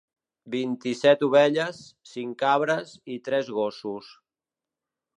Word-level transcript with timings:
Vint-i-set 0.53 1.25
ovelles, 1.27 1.83
cinc 2.13 2.35
cabres 2.47 2.97
i 3.17 3.21
tres 3.31 3.55
gossos. 3.61 4.13